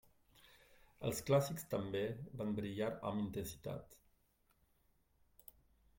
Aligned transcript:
Els 1.09 1.21
clàssics 1.27 1.67
també 1.73 2.01
van 2.41 2.55
brillar 2.61 2.89
amb 3.11 3.23
intensitat. 3.27 3.97